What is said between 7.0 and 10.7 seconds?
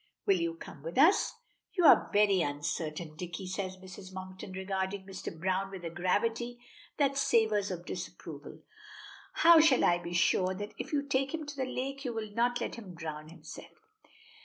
savors of disapproval. "How shall I be sure